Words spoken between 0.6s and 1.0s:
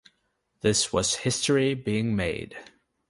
This